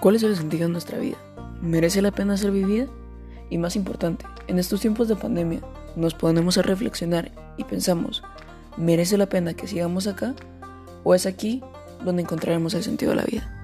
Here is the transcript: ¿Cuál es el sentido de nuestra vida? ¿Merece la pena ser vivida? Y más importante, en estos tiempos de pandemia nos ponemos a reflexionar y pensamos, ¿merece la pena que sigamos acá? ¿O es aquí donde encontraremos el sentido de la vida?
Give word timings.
¿Cuál 0.00 0.14
es 0.14 0.22
el 0.22 0.36
sentido 0.36 0.68
de 0.68 0.72
nuestra 0.72 0.98
vida? 0.98 1.16
¿Merece 1.60 2.02
la 2.02 2.12
pena 2.12 2.36
ser 2.36 2.52
vivida? 2.52 2.86
Y 3.50 3.58
más 3.58 3.74
importante, 3.74 4.24
en 4.46 4.60
estos 4.60 4.80
tiempos 4.80 5.08
de 5.08 5.16
pandemia 5.16 5.60
nos 5.96 6.14
ponemos 6.14 6.56
a 6.56 6.62
reflexionar 6.62 7.32
y 7.56 7.64
pensamos, 7.64 8.22
¿merece 8.76 9.18
la 9.18 9.28
pena 9.28 9.54
que 9.54 9.66
sigamos 9.66 10.06
acá? 10.06 10.36
¿O 11.02 11.16
es 11.16 11.26
aquí 11.26 11.64
donde 12.04 12.22
encontraremos 12.22 12.74
el 12.74 12.84
sentido 12.84 13.10
de 13.10 13.16
la 13.16 13.24
vida? 13.24 13.57